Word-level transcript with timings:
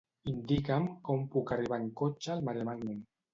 Indica'm 0.29 0.87
com 1.09 1.21
puc 1.35 1.53
arribar 1.57 1.79
en 1.83 1.85
cotxe 2.03 2.33
al 2.37 2.43
Maremàgnum. 2.49 2.99